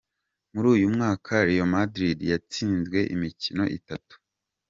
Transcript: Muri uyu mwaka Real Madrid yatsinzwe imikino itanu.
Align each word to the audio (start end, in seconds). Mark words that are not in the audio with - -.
Muri 0.53 0.67
uyu 0.75 0.87
mwaka 0.95 1.33
Real 1.47 1.69
Madrid 1.75 2.19
yatsinzwe 2.31 2.99
imikino 3.13 3.63
itanu. 3.77 4.13